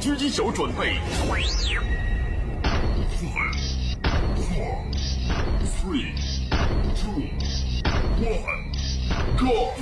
[0.00, 1.00] 狙击手准备。
[5.80, 6.12] Three,
[6.94, 7.22] two,
[8.20, 8.62] one,
[9.38, 9.72] go！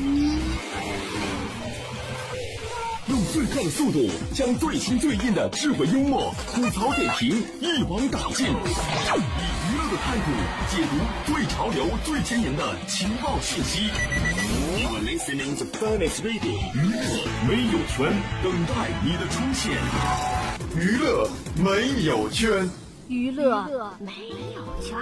[3.09, 10.31] 用最快的速度，将最新最硬的智慧幽默、吐槽点评一网打尽，以娱乐的态度
[10.71, 10.97] 解读
[11.33, 13.91] 最潮流、最前沿的情报信息。
[14.47, 17.01] You are listening to Finest Radio，娱乐
[17.49, 18.13] 没有圈，
[18.45, 19.73] 等待你的出现。
[20.77, 22.71] 娱乐没有圈，
[23.09, 23.65] 娱乐
[23.99, 24.13] 没
[24.55, 24.97] 有圈。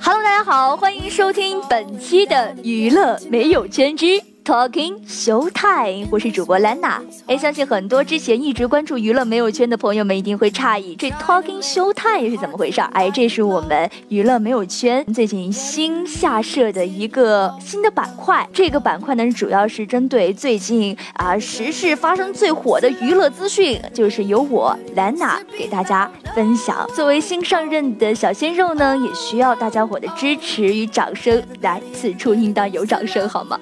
[0.00, 4.22] Hello，大家好，欢迎收听本期的娱乐没有圈之。
[4.44, 7.00] Talking Showtime，我是主播兰娜。
[7.26, 12.80] 哎，相信很多之前一直关注娱乐没有圈的朋友们一定会诧异，这 Talking Showtime 是怎么回事？
[12.92, 18.48] 哎，这是我们娱乐没有圈最近新下设的一个新的板块。
[18.52, 26.84] 这个板块呢，主要是针对最近啊时事发生最火的娱乐资讯，就是由我兰娜给大家分享。
[26.96, 31.40] 作为新上任的小鲜肉呢，也需要大家伙的支持与掌声。
[31.60, 33.56] 来，此处应当有掌声，好吗？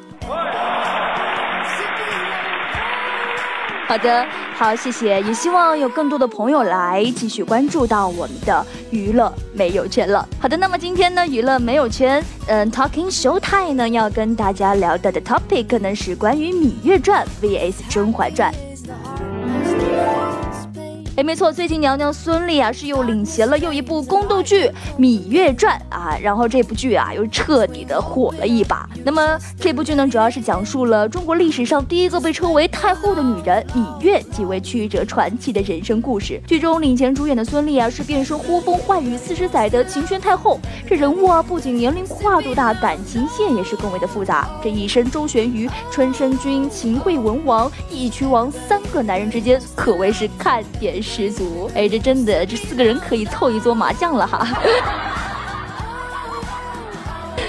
[3.88, 10.24] 好的，好，谢谢，也希望有更多的朋友来继续关注到我们的娱乐没有圈了。
[10.40, 18.52] 好的，那么今天呢，娱乐没有圈，嗯，Talking Showtime 呢要跟大家聊到的 topic 呢是关于《芈月传》vs《甄嬛传》。
[21.16, 24.66] 哎，没错，最近娘娘孙俪啊是又领衔了又一部宫斗剧
[24.96, 28.88] 《芈月传》啊，然后这部剧啊又彻底的火了一把。
[29.04, 36.40] 那么这部剧呢，主要是讲述了中国历史上第一个被称为太后的女人芈月几位曲折传奇的人生故事。
[36.46, 40.60] 剧中领衔主演的孙俪啊，是变身呼风唤雨四十载的秦宣太后。
[40.88, 44.48] 这人物啊，不仅年龄跨度大，感情线也是更为的复杂。
[44.62, 50.99] 这一生周旋于春申君、秦惠文王、义渠王三个男人之间，可谓是看点。
[51.00, 54.46] 十足，哎，这真的，这四个人可以凑一桌麻将了哈。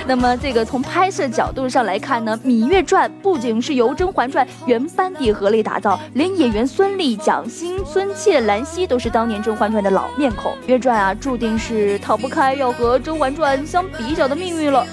[0.07, 10.51] 那么，这个从拍摄角度上来看呢，《芈月传》不仅是由《甄嬛传》原班底合力打造，连演员孙俪、蒋欣、孙茜、兰溪都是当年《甄嬛传》的老面孔。
[10.65, 14.85] 《月传》啊，注定是逃不开要和《甄嬛传》相比较的命运了。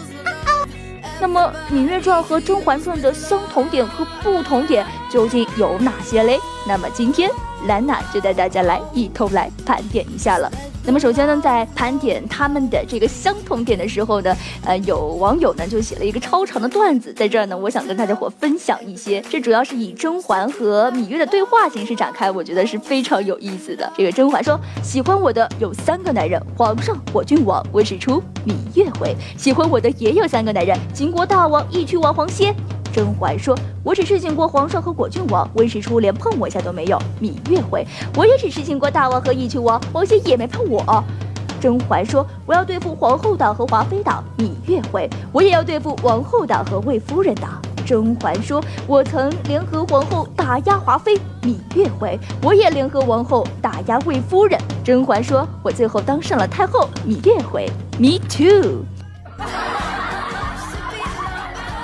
[1.21, 6.39] 那么，《芈月传》和《甄嬛传》的相同点和不同点究竟有哪些嘞？
[6.67, 7.29] 那么今天。
[7.67, 10.51] 兰娜就带大家来一同来盘点一下了。
[10.85, 19.21] 那么首先呢，在盘点他们的这个相同点的时候呢，呃，有网友呢就写了一个超长的段子，在这儿呢，我想跟大家伙分享一些。
[19.29, 23.93] 这主要是以甄嬛和芈月的对话形式展开，我觉得是非常有意思的。
[23.99, 32.55] 这个甄嬛说：“喜欢我的有三个男人，皇上、火郡王、温实初、芈月回；喜欢我的也有三个男人，秦国大王、义渠王、黄歇。”
[32.93, 41.05] 甄嬛说：“我只是请过皇上和果郡王，温实初连碰我一下都没有。”芈月回：“我也只是请过大王和义渠王，王歇也没碰我。”
[41.61, 57.69] 甄嬛说：“我要对付皇后党和华妃党。”芈月回：“我也要对付王后党和魏夫人党。”甄嬛说：“我曾联合皇后打压华妃。”芈月回：“我也联合王后打压魏夫人。”甄嬛说：“我最后当上了太后。”芈月回
[57.99, 58.85] ：“Me too。”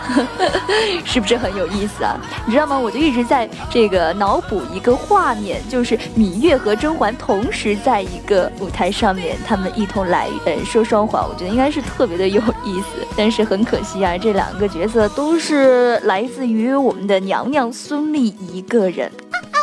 [1.04, 2.18] 是不是很有意思啊？
[2.46, 2.78] 你知道吗？
[2.78, 13.06] 我就一直在这个脑补一个画面，就是芈月和甄嬛同时在一个舞台上面，他们一同来呃说双簧，我觉得应该是特别的有意思。
[13.16, 19.10] 但是很可惜啊，这两个角色都是来自于我们的娘娘孙俪一个人。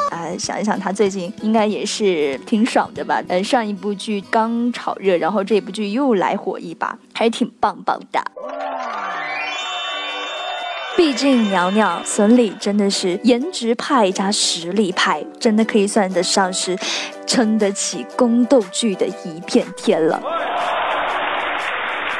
[0.09, 3.23] 啊，想一想，她最近应该也是挺爽的吧？
[3.29, 8.21] 呃，上一部剧刚炒热，然后这部剧又来火一把，还挺棒棒的。
[10.97, 16.77] 毕竟娘娘孙俪真的是颜值派加实力派，真的可以算得上是
[17.25, 20.21] 撑得起宫斗剧的一片天了。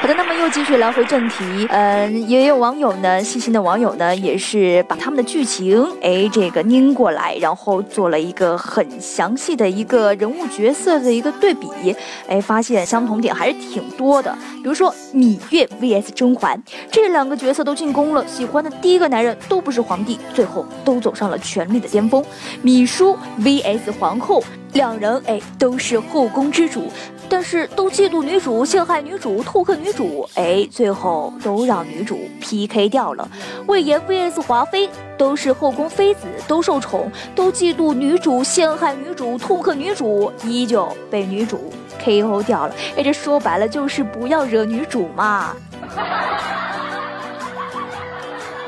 [0.01, 11.95] 好的，那么又继续来回正题，嗯，也有网友呢，细心的网友呢，也是把他们的剧情，哎，这个拧过来，然后做了一个很详细的一个人物角色的一个对比，
[12.27, 14.35] 哎，发现相同点还是挺多的。
[14.55, 16.59] 比如说芈月 vs 甄嬛，
[16.91, 22.25] 这两个角色都进宫了，喜欢的第一个男人都不是皇帝，最后都走上了权力的巅峰。
[22.63, 24.43] 芈姝 vs 皇后，
[24.73, 26.91] 两人哎都是后宫之主。
[27.33, 33.25] 但是都嫉妒女主，陷害女主，痛恨女主，哎，最后都让女主 PK 掉了。
[33.67, 41.71] 魏延 VS 华妃，都是后宫妃子，都受宠，都嫉妒女主，陷害女主，痛恨女主，依旧被女主
[42.03, 42.75] KO 掉了。
[42.97, 45.55] 哎，这说白了就是不要惹女主嘛。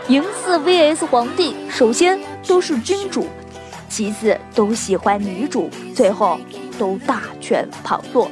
[0.08, 2.18] 嬴驷 VS 皇帝，首先
[2.48, 3.28] 都是君主，
[3.90, 6.40] 其次都喜欢女主，最后
[6.80, 8.32] 都大权旁落。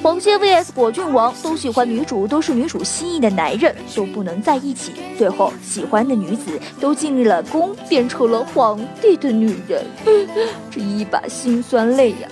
[0.00, 4.92] 黄歇 vs 果郡王都喜欢女主，都是女主心意的男人，都不能在一起。
[5.16, 9.84] 最后喜欢的女子都进了宫，变成了皇帝的女人，
[10.70, 12.28] 这一把辛酸泪呀！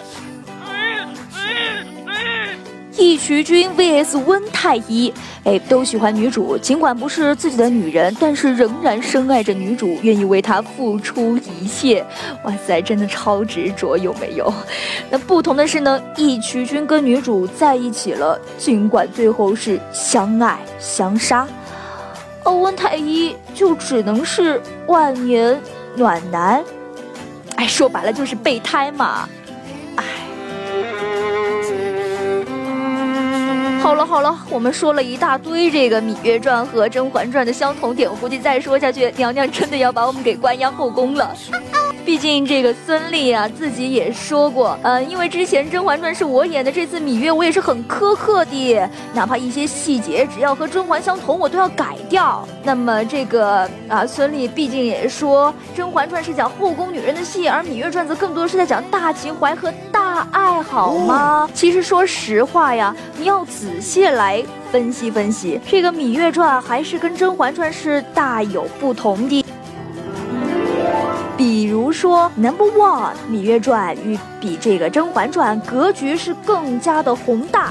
[3.16, 5.10] 义渠君 vs 温太医，
[5.42, 12.04] 哎，都喜欢女主，尽管不是自己的女人，但是仍然深爱着女主，愿意为她付出一切。
[12.44, 14.52] 哇塞，真的超执着，有没有？
[15.08, 21.48] 那不同的是呢，义渠君跟女主在一起了，尽管最后是相爱相杀，
[22.44, 25.58] 而温太医就只能是万年
[25.96, 26.62] 暖男。
[27.54, 29.26] 哎，说白了就是备胎嘛。
[33.86, 41.32] 好了好了，我们说了一大堆这个《芈月传》和《甄嬛传》的相同点，我估计再说下去，娘娘真的要把我们给关押后宫了。
[42.04, 52.46] 毕竟这个孙俪啊，自己也说过，呃，因为之前《甄嬛传》是我演的，这次《芈月》我也是很苛刻的，哪怕一些细节只要和甄嬛相同，我都要改掉。
[52.62, 61.50] 那么这个啊，孙俪毕竟也说，《甄嬛传》是讲后宫女人的戏，而《芈月传》则更多是在讲大情怀和大爱，好吗？
[61.52, 69.44] 其实说实话呀，你要仔细来分析分析，这个《芈月传》还是跟《甄嬛传》是大有不同的。
[71.36, 77.70] 比如说，Number One，《芈月传》与比这个《甄嬛传》格局是更加的宏大。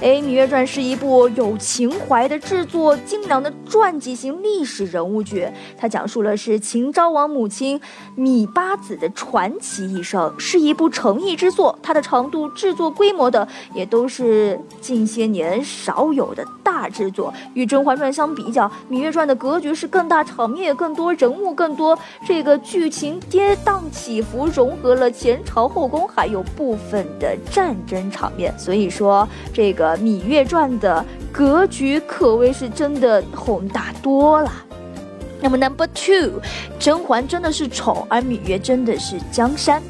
[0.00, 7.78] 哎，《芈月传》是一部有情怀的、制作精良的传记型历史人物剧，它讲述了是秦昭王母亲
[8.16, 11.78] 芈八子的传奇一生，是一部诚意之作。
[11.82, 16.42] 它的长度、制作规模的也都是近些年少有的
[16.72, 17.32] 大制作。
[17.52, 23.20] 与《甄嬛传》相比较，《芈月传》的格局是更大，场面也更多，人物更多，这个剧情。
[23.28, 28.52] 跌宕起伏，融合了前朝后宫，还有部分的战争场面。
[28.58, 34.50] 所以说，这个《芈月传》的格局可谓是真的宏大多了。
[35.40, 36.40] 那么，Number Two，
[36.78, 39.80] 甄嬛真的是宠，而芈月真的是江山。《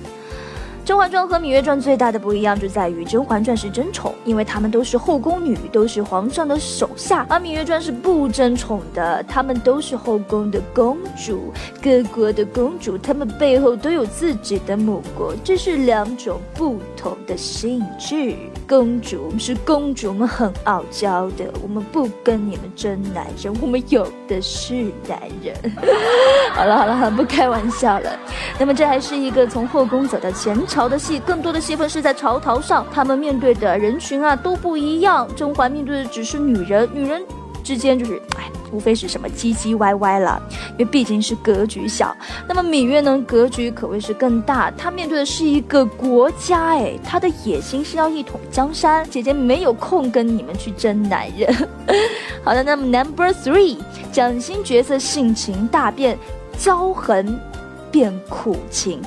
[0.85, 18.35] 甄嬛传》和《芈月传》最大的不一样就在于，《甄嬛传》是争宠，因为她们都是后宫女，都是皇上的手下；而《芈月传》是不争宠的，她们都是后宫的公主，各国的公主，她们背后都有自己的母国，这是两种不同的性质。
[18.67, 24.75] 公主是公主，我们很傲娇的，我们不跟你们争男人，我们有的是
[25.07, 25.55] 男人。
[26.55, 28.11] 好了好了，不开玩笑了。
[28.59, 30.61] 那么这还是一个从后宫走到前。
[30.73, 35.29] 朝的戏，更多的戏份是在朝堂上，他们面对的人群啊都不一样。
[35.37, 37.23] 甄嬛面对的只是女人，女人
[37.63, 42.17] 之间就是，哎，无非是什么唧唧歪歪了，因为毕竟是格局小。
[42.49, 49.07] 那么芈月呢，格局可谓是更大，她面对的是一个国家，哎，她的野心是要一统江山。
[49.11, 51.55] 姐姐没有空跟你们去争男人。
[52.43, 53.77] 好的，那么 Number Three，
[54.11, 56.17] 蒋欣角色性情大变，
[56.59, 57.39] 骄横
[57.91, 59.03] 变苦情。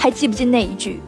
[0.00, 0.98] 还记不记那一句？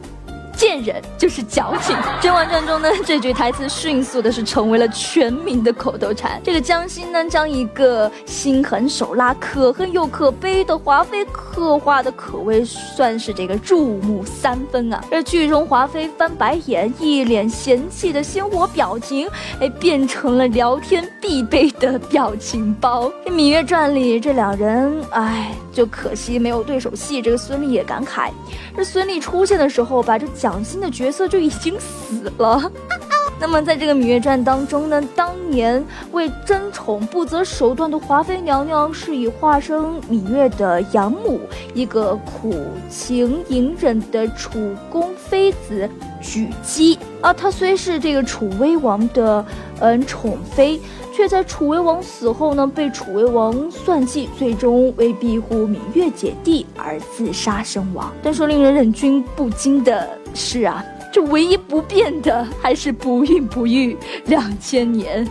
[0.54, 1.96] 贱人就是矫情。
[2.20, 6.38] 《甄嬛传》中呢，这句台词迅速的是成为了全民的口头禅。
[6.44, 15.02] 这个江心呢，将一个心狠手辣、可恨又可悲的华妃刻画的可谓算是这个入木三分啊。
[15.10, 19.26] 这剧中华妃翻白眼、一脸嫌弃的鲜活表情，
[19.58, 23.10] 哎，变成了聊天必备的表情包。
[23.24, 27.20] 这《芈月传》里这两人，哎，就可惜没有对手戏。
[27.22, 28.28] 这个孙俪也感慨，
[28.76, 30.26] 这孙俪出现的时候，吧这。
[30.34, 32.70] 蒋欣的角色就已经死了。
[33.38, 41.40] 那么，在这个《芈月传》当中呢，当年为争宠不择手段的华妃娘娘，是以化身芈月的养母，
[41.74, 42.54] 一个苦
[42.88, 45.88] 情隐忍的楚宫妃子
[46.22, 46.98] 狙击。
[47.20, 49.44] 啊，她虽是这个楚威王的
[49.80, 50.80] 嗯宠妃，
[51.12, 58.12] 却在楚威王死后呢被楚威王算计，最终为庇护芈月姐弟而自杀身亡。
[58.22, 65.26] 但说令人忍俊不禁的是啊，这唯一不变的还是不孕不育两千年。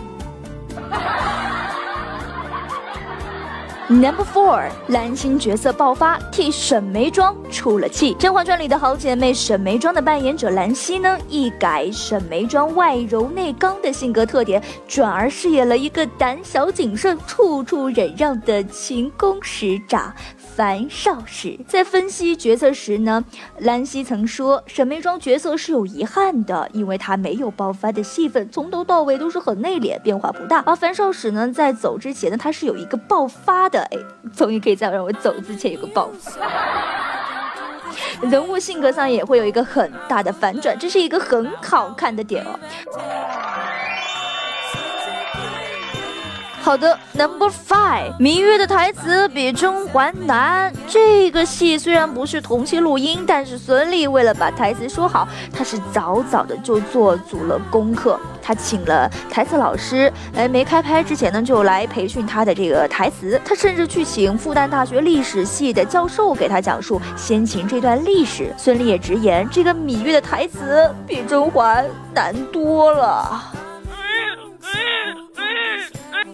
[3.91, 8.13] Number four，蓝心角色爆发，替沈眉庄出了气。
[8.17, 20.13] 《甄嬛传》里的好姐妹沈眉庄的扮演者兰溪呢，一改沈眉庄外柔内刚的性格特点，转而饰演了一个胆小谨慎、处处忍让的勤宫使长。
[20.37, 23.23] 樊少时在分析角色时呢，
[23.59, 30.61] 兰溪曾说沈眉庄角色是有遗憾的，因为她没有爆发的戏份，从头到尾都是很内敛，变化不大。
[30.65, 33.80] 而樊少时呢，在走之前呢，他是有一个爆发的，
[34.35, 36.39] 终于可以在让我走之前有个报复。
[38.21, 42.59] 人物性格上也会有一个很大的反转，这是一个很好看的点哦。
[46.61, 50.71] 好的，Number Five，芈月的台词比甄嬛难。
[50.87, 58.19] 这个戏虽然不是同期录音，但是孙俪为了把台词说好，她是早早的就做足了功课。
[58.43, 63.41] 她请了台词老师，哎，没开拍之前呢，就来培训她的这个台词。
[63.43, 68.53] 她甚至去请复旦大学历史系的教授给她讲述先秦这段历史。
[68.55, 73.41] 孙俪也直言，这个芈月的台词比甄嬛难多了。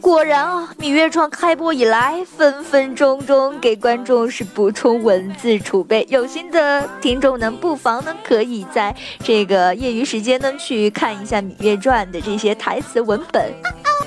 [0.07, 6.07] 果然啊，《芈月传》开播以来，分分钟钟给观众是补充文字储备。
[6.09, 13.51] 有心的听众呢，不妨呢可以在这个业余时间呢去看一下《芈月传》的这些台词文本，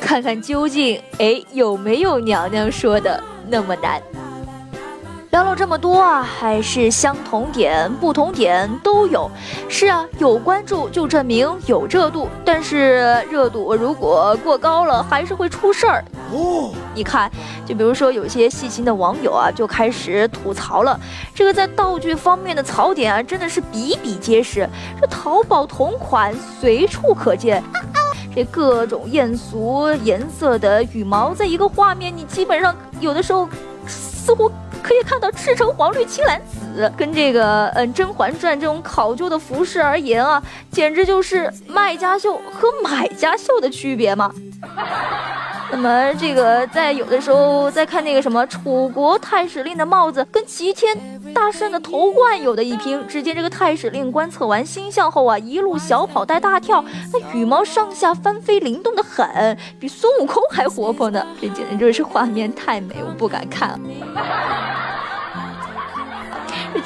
[0.00, 4.00] 看看究竟哎有没有娘娘说的那么难。
[5.30, 9.30] 聊了这么多啊，还是相同点、不同点都有。
[9.68, 16.04] 是啊，有关注就证明有热度，但是热度如果过高了，还是会出事儿。
[16.32, 17.30] 哦，你看，
[17.64, 20.98] 就比如说有些细心的网友啊，就开始吐槽了。
[21.32, 24.68] 这个在道具方面的槽点啊，真的是比比皆是。
[25.00, 27.62] 这淘宝同款随处可见，
[28.34, 33.48] 这各种艳俗颜色的羽毛，在一个画面，你基本上有的时候
[33.86, 34.50] 似乎。
[34.82, 44.32] 可以看到赤橙黄绿青蓝紫，跟这个嗯《甄嬛传》这种考究的服饰而言啊，简直就是卖家秀和买家秀的区别嘛。
[45.72, 50.96] 那么这个在有的时候在看那个什么楚国太史令的帽子，跟齐天
[51.32, 53.02] 大圣的头冠有的一拼。
[53.08, 61.24] 只见这个太史令观测完星象后啊，一路小跑带大跳，那羽毛上下翻飞灵动的很，比孙悟空还活泼呢。
[61.40, 63.78] 这简直就是画面太美，我不敢看。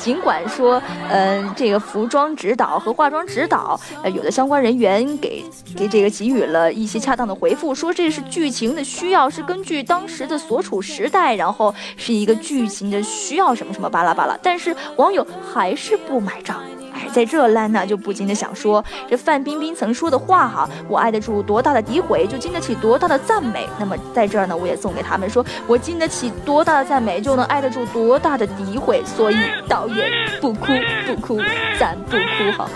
[0.05, 5.43] 尽管说，嗯，这个服装指导和化妆指导，呃，有的相关人员给
[5.75, 14.39] 给这个给予了一些恰当的回复，说这是剧情的需要，是根据当时的所处时代，然后是一个剧情的需要，什么什么巴拉巴拉。
[14.43, 16.61] 但是网友还是不买账。
[16.95, 23.69] 哎，在这兰娜就不禁的想说，这范冰冰曾说的话哈，我挨得住多大的诋毁，就经得起多大的赞美。
[23.79, 29.03] 那么在这儿呢，我也送给他们说，我经得起多大的赞美，就能挨得住多大的诋毁。
[29.05, 29.37] 所以
[29.69, 30.09] 导演
[30.41, 30.67] 不哭
[31.07, 31.41] 不哭，
[31.79, 32.73] 咱不哭好吗？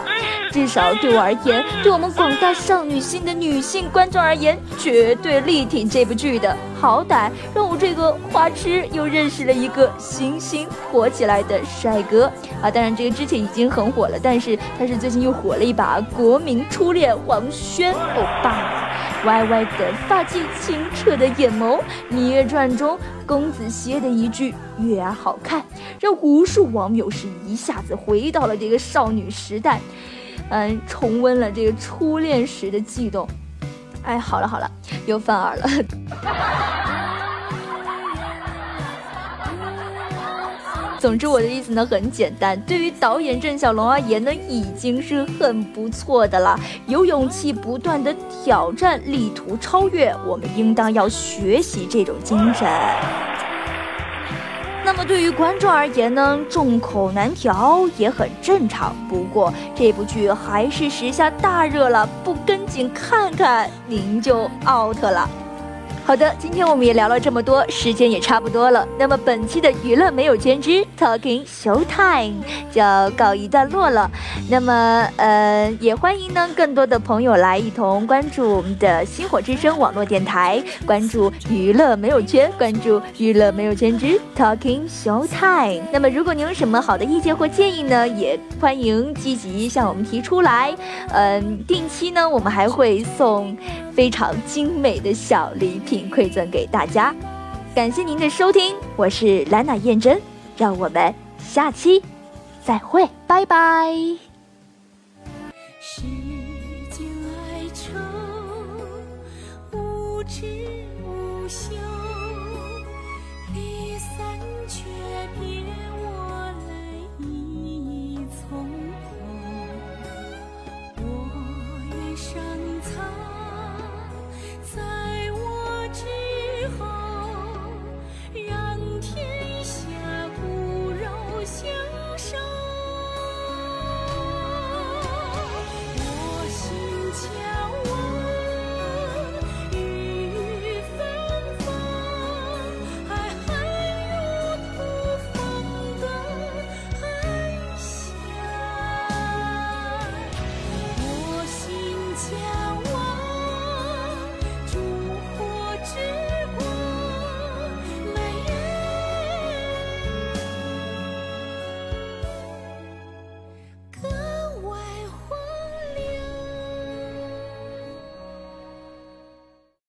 [0.51, 6.57] 至少对我而言，对我们广大少女心的女性观众而言，绝对力挺这部剧的。
[6.81, 12.31] 好歹让我这个花痴又认识了一个新兴火起来的帅哥
[12.63, 12.71] 啊！
[12.71, 18.89] 当然，这个之前已经很火了，但是他是最近又火了一把，国民初恋黄轩欧巴，
[19.25, 21.81] 歪歪的发髻，清澈的眼眸，
[22.15, 25.65] 《芈月传》中公子歇的一句“月儿好看”，
[25.99, 29.81] 让无数网友是一下子回到了这个少女时代。
[30.51, 33.29] 嗯，重温了这个初恋时的悸动。
[34.05, 34.71] 哎，好了好了，
[35.07, 35.69] 又犯耳了。
[40.99, 46.59] 总之，我的意思呢很简单，对于导演郑晓龙而言呢，已经是很不错的了。
[46.87, 52.67] 有勇气不断的挑战，力图超越，我们应当要学习这种精神。
[54.91, 58.97] 那么对于观众而言呢，众口难调也很正常。
[59.07, 65.29] 不过这部剧还是时下大热了，不跟紧看看您就 out 了。
[66.07, 68.89] 好的，今天我们也聊了这么多，时间也差不多了。
[68.99, 72.35] 那么本期的娱乐没有兼职 Talking Showtime
[72.73, 74.11] 就要告一段落了。
[74.51, 85.83] 那么呃，也欢迎呢更多的朋友来一同关注我们的星火之声网络电台，关注娱乐没有圈，关注娱乐没有圈之 Talking Showtime。
[85.93, 90.75] 那么如果您有什么好的意见或建议呢，也欢迎积极向我们提出来。
[91.13, 93.57] 嗯，定期呢我们还会送。
[93.99, 97.13] 非常精美的小礼品馈赠给大家。
[97.75, 100.21] 感谢您的收听，我是兰娜燕珍，
[100.59, 102.03] 让我们下期
[102.65, 103.93] 再会，拜拜。
[105.81, 106.03] 世
[106.91, 107.07] 间
[107.47, 107.95] 哀愁
[109.73, 110.45] 无知
[111.03, 111.77] 无休。